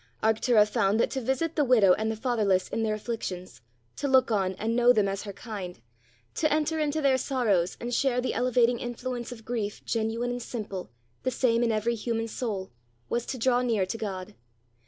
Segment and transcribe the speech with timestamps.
[0.23, 3.61] Arctura found that to visit the widow and the fatherless in their afflictions;
[3.97, 5.79] to look on and know them as her kind;
[6.33, 10.89] to enter into their sorrows, and share the elevating influence of grief genuine and simple,
[11.21, 12.71] the same in every human soul,
[13.09, 14.33] was to draw near to God.